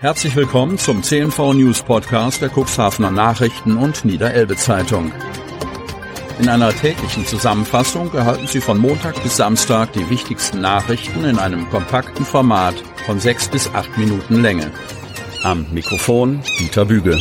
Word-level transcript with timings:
Herzlich 0.00 0.34
willkommen 0.34 0.78
zum 0.78 1.02
CNV 1.02 1.52
News 1.52 1.82
Podcast 1.82 2.40
der 2.40 2.48
Cuxhavener 2.48 3.10
Nachrichten 3.10 3.76
und 3.76 4.02
Niederelbe 4.06 4.56
Zeitung. 4.56 5.12
In 6.38 6.48
einer 6.48 6.72
täglichen 6.72 7.26
Zusammenfassung 7.26 8.10
erhalten 8.14 8.46
Sie 8.46 8.62
von 8.62 8.78
Montag 8.78 9.22
bis 9.22 9.36
Samstag 9.36 9.92
die 9.92 10.08
wichtigsten 10.08 10.62
Nachrichten 10.62 11.24
in 11.24 11.38
einem 11.38 11.68
kompakten 11.68 12.24
Format 12.24 12.76
von 13.04 13.20
sechs 13.20 13.50
bis 13.50 13.68
acht 13.74 13.98
Minuten 13.98 14.40
Länge. 14.40 14.70
Am 15.42 15.66
Mikrofon 15.70 16.40
Dieter 16.58 16.86
Bügel. 16.86 17.20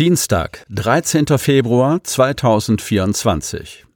Dienstag, 0.00 0.66
13. 0.70 1.26
Februar 1.38 2.02
2024. 2.02 3.86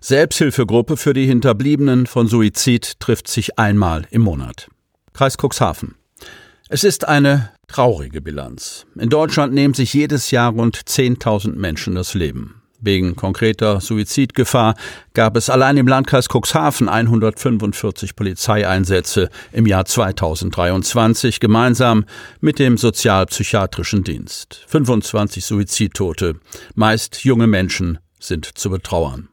Selbsthilfegruppe 0.00 0.96
für 0.96 1.12
die 1.12 1.26
Hinterbliebenen 1.26 2.06
von 2.06 2.28
Suizid 2.28 2.98
trifft 2.98 3.28
sich 3.28 3.58
einmal 3.58 4.06
im 4.10 4.22
Monat. 4.22 4.68
Kreis 5.14 5.36
Cuxhaven. 5.40 5.94
Es 6.68 6.82
ist 6.82 7.06
eine 7.06 7.50
traurige 7.68 8.20
Bilanz. 8.20 8.84
In 8.96 9.10
Deutschland 9.10 9.54
nehmen 9.54 9.72
sich 9.72 9.94
jedes 9.94 10.32
Jahr 10.32 10.50
rund 10.50 10.76
10.000 10.76 11.54
Menschen 11.54 11.94
das 11.94 12.14
Leben. 12.14 12.62
Wegen 12.80 13.14
konkreter 13.14 13.80
Suizidgefahr 13.80 14.74
gab 15.14 15.36
es 15.36 15.48
allein 15.48 15.76
im 15.76 15.86
Landkreis 15.86 16.26
Cuxhaven 16.28 16.88
145 16.88 18.16
Polizeieinsätze 18.16 19.30
im 19.52 19.66
Jahr 19.66 19.84
2023 19.84 21.38
gemeinsam 21.38 22.06
mit 22.40 22.58
dem 22.58 22.76
Sozialpsychiatrischen 22.76 24.02
Dienst. 24.02 24.64
25 24.66 25.44
Suizidtote, 25.44 26.40
meist 26.74 27.22
junge 27.22 27.46
Menschen, 27.46 28.00
sind 28.18 28.46
zu 28.58 28.68
betrauern. 28.68 29.28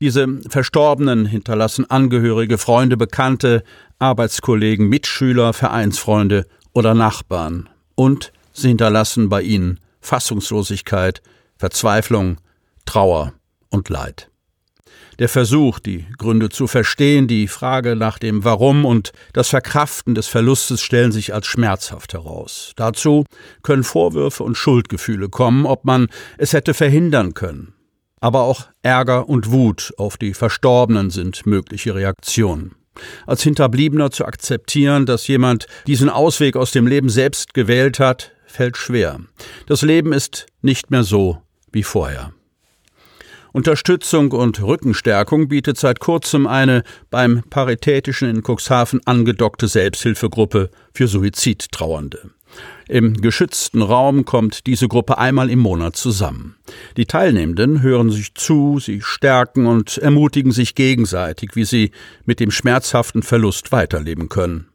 Diese 0.00 0.28
Verstorbenen 0.48 1.26
hinterlassen 1.26 1.90
Angehörige, 1.90 2.56
Freunde, 2.56 2.96
Bekannte, 2.96 3.64
Arbeitskollegen, 3.98 4.88
Mitschüler, 4.88 5.52
Vereinsfreunde 5.52 6.46
oder 6.72 6.94
Nachbarn. 6.94 7.68
Und 7.96 8.32
sie 8.52 8.68
hinterlassen 8.68 9.28
bei 9.28 9.42
ihnen 9.42 9.80
Fassungslosigkeit, 10.00 11.20
Verzweiflung, 11.56 12.36
Trauer 12.86 13.32
und 13.70 13.88
Leid. 13.88 14.30
Der 15.18 15.28
Versuch, 15.28 15.80
die 15.80 16.06
Gründe 16.16 16.48
zu 16.48 16.68
verstehen, 16.68 17.26
die 17.26 17.48
Frage 17.48 17.96
nach 17.96 18.20
dem 18.20 18.44
Warum 18.44 18.84
und 18.84 19.10
das 19.32 19.48
Verkraften 19.48 20.14
des 20.14 20.28
Verlustes 20.28 20.80
stellen 20.80 21.10
sich 21.10 21.34
als 21.34 21.48
schmerzhaft 21.48 22.12
heraus. 22.12 22.72
Dazu 22.76 23.24
können 23.62 23.82
Vorwürfe 23.82 24.44
und 24.44 24.56
Schuldgefühle 24.56 25.28
kommen, 25.28 25.66
ob 25.66 25.84
man 25.84 26.06
es 26.36 26.52
hätte 26.52 26.72
verhindern 26.72 27.34
können, 27.34 27.74
aber 28.20 28.42
auch 28.42 28.68
Ärger 28.82 29.28
und 29.28 29.50
Wut 29.50 29.92
auf 29.96 30.16
die 30.16 30.34
Verstorbenen 30.34 31.10
sind 31.10 31.46
mögliche 31.46 31.94
Reaktionen. 31.94 32.74
Als 33.26 33.42
Hinterbliebener 33.42 34.10
zu 34.10 34.24
akzeptieren, 34.24 35.06
dass 35.06 35.28
jemand 35.28 35.66
diesen 35.86 36.08
Ausweg 36.08 36.56
aus 36.56 36.72
dem 36.72 36.86
Leben 36.86 37.08
selbst 37.08 37.54
gewählt 37.54 38.00
hat, 38.00 38.32
fällt 38.46 38.76
schwer. 38.76 39.20
Das 39.66 39.82
Leben 39.82 40.12
ist 40.12 40.46
nicht 40.62 40.90
mehr 40.90 41.04
so 41.04 41.38
wie 41.70 41.82
vorher. 41.82 42.32
Unterstützung 43.52 44.32
und 44.32 44.62
Rückenstärkung 44.62 45.48
bietet 45.48 45.78
seit 45.78 46.00
kurzem 46.00 46.46
eine 46.46 46.82
beim 47.10 47.42
Paritätischen 47.48 48.28
in 48.28 48.42
Cuxhaven 48.42 49.00
angedockte 49.06 49.68
Selbsthilfegruppe 49.68 50.70
für 50.92 51.08
Suizidtrauernde. 51.08 52.30
Im 52.88 53.14
geschützten 53.20 53.82
Raum 53.82 54.24
kommt 54.24 54.66
diese 54.66 54.88
Gruppe 54.88 55.18
einmal 55.18 55.50
im 55.50 55.58
Monat 55.58 55.96
zusammen. 55.96 56.56
Die 56.96 57.06
Teilnehmenden 57.06 57.82
hören 57.82 58.10
sich 58.10 58.34
zu, 58.34 58.78
sie 58.78 59.02
stärken 59.02 59.66
und 59.66 59.98
ermutigen 59.98 60.52
sich 60.52 60.74
gegenseitig, 60.74 61.50
wie 61.54 61.64
sie 61.64 61.90
mit 62.24 62.40
dem 62.40 62.50
schmerzhaften 62.50 63.22
Verlust 63.22 63.72
weiterleben 63.72 64.28
können. 64.28 64.68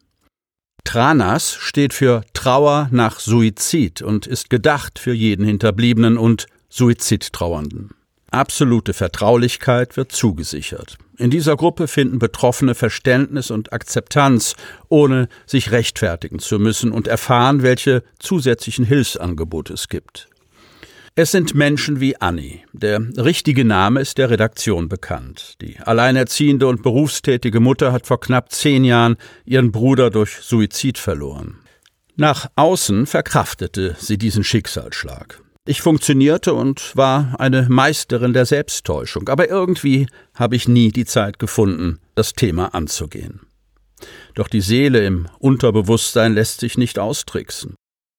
Tranas 0.84 1.56
steht 1.56 1.94
für 1.94 2.24
Trauer 2.34 2.90
nach 2.92 3.20
Suizid 3.20 4.02
und 4.02 4.28
ist 4.28 4.50
gedacht 4.50 5.00
für 5.00 5.14
jeden 5.14 5.46
Hinterbliebenen 5.46 6.18
und 6.18 6.48
Suizidtrauernden. 6.70 7.92
Absolute 8.34 8.94
Vertraulichkeit 8.94 9.96
wird 9.96 10.12
zugesichert. 10.12 10.98
In 11.18 11.30
dieser 11.30 11.56
Gruppe 11.56 11.88
finden 11.88 12.18
Betroffene 12.18 12.74
Verständnis 12.74 13.52
und 13.52 13.72
Akzeptanz, 13.72 14.56
ohne 14.90 15.28
sich 15.46 15.72
rechtfertigen 15.72 16.40
zu 16.40 16.58
müssen 16.58 16.92
und 16.92 17.08
erfahren, 17.08 17.62
welche 17.62 18.04
zusätzlichen 18.18 18.86
Hilfsangebote 18.86 19.74
es 19.74 19.88
gibt. 19.88 20.30
Es 21.14 21.30
sind 21.30 21.54
Menschen 21.54 22.00
wie 22.00 22.20
Annie. 22.20 22.62
Der 22.74 23.00
richtige 23.18 23.66
Name 23.66 24.02
ist 24.02 24.18
der 24.18 24.32
Redaktion 24.32 24.90
bekannt. 24.90 25.54
Die 25.62 25.78
alleinerziehende 25.78 26.66
und 26.66 26.82
berufstätige 26.82 27.60
Mutter 27.60 27.92
hat 27.92 28.08
vor 28.08 28.20
knapp 28.20 28.52
zehn 28.52 28.84
Jahren 28.84 29.18
ihren 29.46 29.72
Bruder 29.72 30.10
durch 30.10 30.38
Suizid 30.42 30.98
verloren. 30.98 31.60
Nach 32.16 32.48
außen 32.56 33.06
verkraftete 33.06 33.96
sie 34.00 34.18
diesen 34.18 34.44
Schicksalsschlag. 34.44 35.40
Ich 35.66 35.82
funktionierte 35.82 36.54
und 36.54 36.92
war 36.98 37.40
eine 37.40 37.68
Meisterin 37.70 38.34
der 38.34 38.46
Selbsttäuschung, 38.46 39.30
aber 39.30 39.50
irgendwie 39.50 40.08
habe 40.36 40.58
ich 40.58 40.68
nie 40.68 40.92
die 40.92 41.06
Zeit 41.06 41.40
gefunden, 41.40 42.00
das 42.16 42.34
Thema 42.34 42.74
anzugehen. 42.76 43.40
Doch 44.34 44.50
die 44.50 44.60
Seele 44.60 45.06
im 45.06 45.30
Unterbewusstsein 45.40 46.34
lässt 46.34 46.60
sich 46.60 46.78
nicht 46.78 47.00
austricksen. 47.00 47.76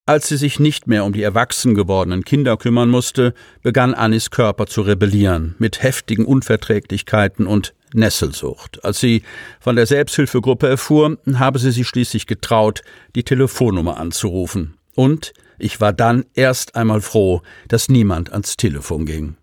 Als 0.07 0.27
sie 0.27 0.37
sich 0.37 0.59
nicht 0.59 0.87
mehr 0.87 1.05
um 1.05 1.13
die 1.13 1.21
erwachsen 1.21 1.75
gewordenen 1.75 2.25
Kinder 2.25 2.57
kümmern 2.57 2.89
musste, 2.89 3.35
begann 3.61 3.93
Annis 3.93 4.31
Körper 4.31 4.65
zu 4.65 4.81
rebellieren, 4.81 5.53
mit 5.59 5.83
heftigen 5.83 6.25
Unverträglichkeiten 6.25 7.45
und 7.45 7.75
Nesselsucht. 7.93 8.83
Als 8.83 8.99
sie 8.99 9.21
von 9.59 9.75
der 9.75 9.85
Selbsthilfegruppe 9.85 10.67
erfuhr, 10.67 11.19
habe 11.35 11.59
sie 11.59 11.71
sich 11.71 11.87
schließlich 11.87 12.25
getraut, 12.25 12.81
die 13.15 13.23
Telefonnummer 13.23 13.97
anzurufen. 13.97 14.73
Und 14.95 15.33
ich 15.57 15.81
war 15.81 15.93
dann 15.93 16.25
erst 16.33 16.75
einmal 16.75 17.01
froh, 17.01 17.41
dass 17.67 17.89
niemand 17.89 18.31
ans 18.31 18.57
Telefon 18.57 19.05
ging. 19.05 19.35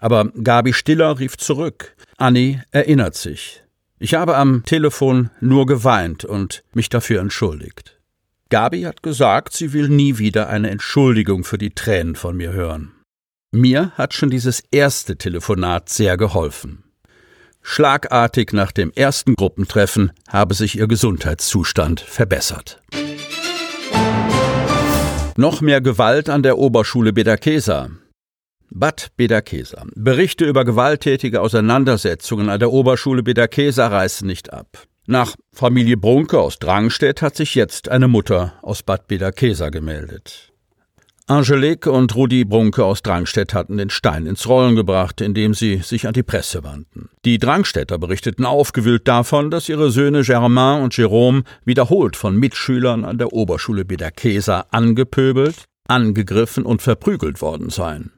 Aber 0.00 0.30
Gabi 0.42 0.72
Stiller 0.72 1.18
rief 1.18 1.36
zurück. 1.36 1.94
Annie 2.16 2.62
erinnert 2.70 3.14
sich. 3.14 3.62
Ich 3.98 4.14
habe 4.14 4.36
am 4.36 4.64
Telefon 4.64 5.30
nur 5.40 5.66
geweint 5.66 6.24
und 6.24 6.62
mich 6.72 6.88
dafür 6.88 7.20
entschuldigt. 7.20 7.98
Gabi 8.48 8.82
hat 8.82 9.02
gesagt, 9.02 9.52
sie 9.52 9.72
will 9.72 9.88
nie 9.88 10.18
wieder 10.18 10.48
eine 10.48 10.70
Entschuldigung 10.70 11.44
für 11.44 11.58
die 11.58 11.74
Tränen 11.74 12.14
von 12.14 12.36
mir 12.36 12.52
hören. 12.52 12.92
Mir 13.50 13.92
hat 13.96 14.14
schon 14.14 14.30
dieses 14.30 14.62
erste 14.70 15.16
Telefonat 15.16 15.88
sehr 15.88 16.16
geholfen. 16.16 16.84
Schlagartig 17.62 18.52
nach 18.52 18.72
dem 18.72 18.92
ersten 18.92 19.34
Gruppentreffen 19.34 20.12
habe 20.28 20.54
sich 20.54 20.78
ihr 20.78 20.86
Gesundheitszustand 20.86 22.00
verbessert. 22.00 22.80
Noch 25.40 25.60
mehr 25.60 25.80
Gewalt 25.80 26.28
an 26.28 26.42
der 26.42 26.58
Oberschule 26.58 27.12
Bederkesa. 27.12 27.90
Bad 28.70 29.12
Bederkesa. 29.16 29.86
Berichte 29.94 30.44
über 30.44 30.64
gewalttätige 30.64 31.42
Auseinandersetzungen 31.42 32.48
an 32.48 32.58
der 32.58 32.72
Oberschule 32.72 33.22
Bederkesa 33.22 33.86
reißen 33.86 34.26
nicht 34.26 34.52
ab. 34.52 34.66
Nach 35.06 35.36
Familie 35.52 35.96
Brunke 35.96 36.40
aus 36.40 36.58
Drangstedt 36.58 37.22
hat 37.22 37.36
sich 37.36 37.54
jetzt 37.54 37.88
eine 37.88 38.08
Mutter 38.08 38.54
aus 38.62 38.82
Bad 38.82 39.06
Bederkesa 39.06 39.68
gemeldet. 39.68 40.52
Angelique 41.30 41.88
und 41.88 42.14
Rudi 42.14 42.46
Brunke 42.46 42.86
aus 42.86 43.02
Drangstedt 43.02 43.52
hatten 43.52 43.76
den 43.76 43.90
Stein 43.90 44.24
ins 44.24 44.48
Rollen 44.48 44.76
gebracht, 44.76 45.20
indem 45.20 45.52
sie 45.52 45.76
sich 45.76 46.06
an 46.06 46.14
die 46.14 46.22
Presse 46.22 46.64
wandten. 46.64 47.10
Die 47.26 47.36
Drangstädter 47.36 47.98
berichteten 47.98 48.46
aufgewühlt 48.46 49.06
davon, 49.06 49.50
dass 49.50 49.68
ihre 49.68 49.90
Söhne 49.90 50.22
Germain 50.22 50.82
und 50.82 50.94
Jérôme 50.94 51.44
wiederholt 51.66 52.16
von 52.16 52.34
Mitschülern 52.34 53.04
an 53.04 53.18
der 53.18 53.34
Oberschule 53.34 53.84
Bederkesa 53.84 54.64
angepöbelt, 54.70 55.64
angegriffen 55.86 56.64
und 56.64 56.80
verprügelt 56.80 57.42
worden 57.42 57.68
seien. 57.68 58.10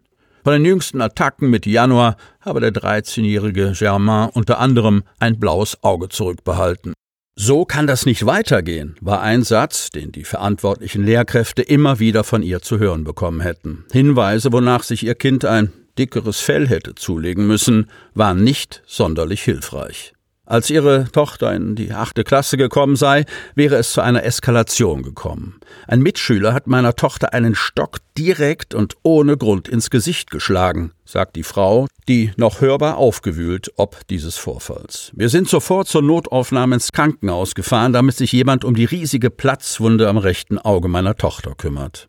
Von 0.45 0.53
den 0.53 0.65
jüngsten 0.65 1.01
Attacken 1.01 1.51
Mitte 1.51 1.69
Januar 1.69 2.17
habe 2.41 2.61
der 2.61 2.73
13-jährige 2.73 3.73
Germain 3.77 4.31
unter 4.33 4.61
anderem 4.61 5.03
ein 5.19 5.41
blaues 5.41 5.83
Auge 5.83 6.11
zurückbehalten. 6.11 6.93
So 7.37 7.65
kann 7.65 7.87
das 7.87 8.07
nicht 8.07 8.27
weitergehen, 8.27 8.97
war 9.01 9.23
ein 9.23 9.43
Satz, 9.43 9.91
den 9.91 10.13
die 10.13 10.25
verantwortlichen 10.25 11.05
Lehrkräfte 11.05 11.63
immer 11.63 11.99
wieder 11.99 12.23
von 12.23 12.43
ihr 12.43 12.61
zu 12.61 12.79
hören 12.79 13.05
bekommen 13.05 13.41
hätten. 13.41 13.85
Hinweise, 13.93 14.53
wonach 14.53 14.83
sich 14.83 15.05
ihr 15.05 15.15
Kind 15.15 15.45
ein 15.45 15.73
dickeres 15.99 16.41
Fell 16.41 16.69
hätte 16.69 16.95
zulegen 16.95 17.47
müssen, 17.47 17.91
waren 18.15 18.45
nicht 18.45 18.83
sonderlich 18.87 19.43
hilfreich. 19.43 20.13
Als 20.51 20.69
ihre 20.69 21.05
Tochter 21.13 21.55
in 21.55 21.77
die 21.77 21.93
achte 21.93 22.25
Klasse 22.25 22.57
gekommen 22.57 22.97
sei, 22.97 23.25
wäre 23.55 23.77
es 23.77 23.93
zu 23.93 24.01
einer 24.01 24.25
Eskalation 24.25 25.05
gekommen. 25.05 25.61
Ein 25.87 26.03
Mitschüler 26.03 26.53
hat 26.53 26.67
meiner 26.67 26.97
Tochter 26.97 27.33
einen 27.33 27.55
Stock 27.55 27.99
direkt 28.19 28.75
und 28.75 28.97
ohne 29.05 29.37
Grund 29.37 29.69
ins 29.69 29.91
Gesicht 29.91 30.33
geschlagen, 30.33 30.91
sagt 31.05 31.37
die 31.37 31.45
Frau, 31.45 31.87
die 32.09 32.33
noch 32.37 32.61
hörbar 32.61 32.97
aufgewühlt 32.97 33.71
ob 33.77 34.05
dieses 34.09 34.39
Vorfalls. 34.39 35.13
Wir 35.15 35.29
sind 35.29 35.49
sofort 35.49 35.87
zur 35.87 36.03
Notaufnahme 36.03 36.75
ins 36.75 36.91
Krankenhaus 36.91 37.55
gefahren, 37.55 37.93
damit 37.93 38.17
sich 38.17 38.33
jemand 38.33 38.65
um 38.65 38.75
die 38.75 38.87
riesige 38.87 39.31
Platzwunde 39.31 40.09
am 40.09 40.19
rechten 40.19 40.59
Auge 40.59 40.89
meiner 40.89 41.15
Tochter 41.15 41.55
kümmert. 41.57 42.09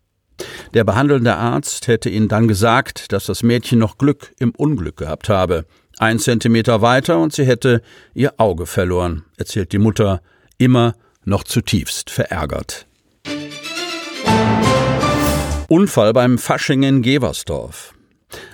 Der 0.73 0.83
behandelnde 0.83 1.35
Arzt 1.35 1.87
hätte 1.87 2.09
ihnen 2.09 2.27
dann 2.27 2.47
gesagt, 2.47 3.11
dass 3.11 3.27
das 3.27 3.43
Mädchen 3.43 3.77
noch 3.77 3.99
Glück 3.99 4.33
im 4.39 4.49
Unglück 4.57 4.97
gehabt 4.97 5.29
habe. 5.29 5.65
Ein 5.97 6.19
Zentimeter 6.19 6.81
weiter 6.81 7.19
und 7.19 7.33
sie 7.33 7.45
hätte 7.45 7.81
ihr 8.13 8.33
Auge 8.37 8.65
verloren, 8.65 9.23
erzählt 9.37 9.71
die 9.71 9.77
Mutter, 9.77 10.21
immer 10.57 10.95
noch 11.25 11.43
zutiefst 11.43 12.09
verärgert. 12.09 12.87
Unfall 15.67 16.11
beim 16.13 16.37
Fasching 16.37 16.83
in 16.83 17.01
Geversdorf. 17.01 17.93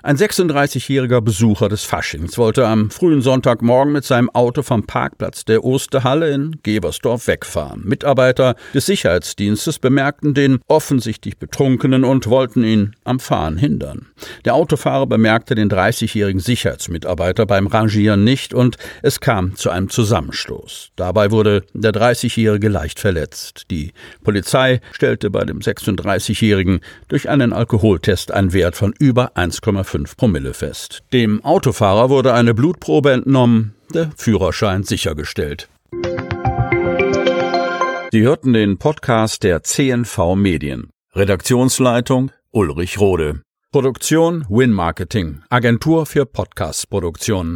Ein 0.07 0.15
36-jähriger 0.15 1.19
Besucher 1.19 1.67
des 1.67 1.83
Faschings 1.83 2.37
wollte 2.37 2.65
am 2.65 2.89
frühen 2.89 3.21
Sonntagmorgen 3.21 3.91
mit 3.91 4.05
seinem 4.05 4.29
Auto 4.29 4.61
vom 4.61 4.87
Parkplatz 4.87 5.43
der 5.43 5.65
Osterhalle 5.65 6.31
in 6.31 6.55
Gebersdorf 6.63 7.27
wegfahren. 7.27 7.81
Mitarbeiter 7.83 8.55
des 8.73 8.85
Sicherheitsdienstes 8.85 9.79
bemerkten 9.79 10.33
den 10.33 10.59
offensichtlich 10.69 11.37
Betrunkenen 11.37 12.05
und 12.05 12.27
wollten 12.27 12.63
ihn 12.63 12.95
am 13.03 13.19
Fahren 13.19 13.57
hindern. 13.57 14.05
Der 14.45 14.55
Autofahrer 14.55 15.07
bemerkte 15.07 15.55
den 15.55 15.69
30-jährigen 15.69 16.39
Sicherheitsmitarbeiter 16.39 17.45
beim 17.45 17.67
Rangieren 17.67 18.23
nicht 18.23 18.53
und 18.53 18.77
es 19.01 19.19
kam 19.19 19.57
zu 19.57 19.71
einem 19.71 19.89
Zusammenstoß. 19.89 20.91
Dabei 20.95 21.31
wurde 21.31 21.65
der 21.73 21.91
30-jährige 21.91 22.69
leicht 22.69 23.01
verletzt. 23.01 23.65
Die 23.71 23.91
Polizei 24.23 24.79
stellte 24.93 25.29
bei 25.29 25.43
dem 25.43 25.59
36-jährigen 25.59 26.79
durch 27.09 27.27
einen 27.27 27.51
Alkoholtest 27.51 28.31
einen 28.31 28.53
Wert 28.53 28.77
von 28.77 28.93
über 28.97 29.35
1, 29.35 29.59
1,5 30.05 30.17
Promille 30.17 30.53
fest. 30.53 31.03
Dem 31.13 31.43
Autofahrer 31.43 32.09
wurde 32.09 32.33
eine 32.33 32.53
Blutprobe 32.53 33.11
entnommen, 33.11 33.73
der 33.93 34.11
Führerschein 34.15 34.83
sichergestellt. 34.83 35.69
Sie 38.11 38.21
hörten 38.21 38.53
den 38.53 38.77
Podcast 38.77 39.43
der 39.43 39.63
CNV 39.63 40.35
Medien. 40.35 40.89
Redaktionsleitung 41.13 42.31
Ulrich 42.51 42.99
Rode. 42.99 43.41
Produktion 43.71 44.45
Win 44.49 44.71
Marketing, 44.71 45.41
Agentur 45.49 46.05
für 46.05 46.25
Podcast-Produktionen. 46.25 47.55